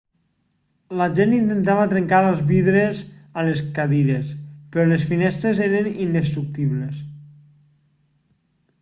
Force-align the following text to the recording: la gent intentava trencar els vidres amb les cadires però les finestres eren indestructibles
la 1.01 1.07
gent 1.19 1.35
intentava 1.39 1.83
trencar 1.91 2.21
els 2.29 2.41
vidres 2.53 3.03
amb 3.25 3.45
les 3.51 3.63
cadires 3.77 4.33
però 4.73 4.89
les 4.95 5.07
finestres 5.13 5.65
eren 5.71 5.95
indestructibles 6.09 7.07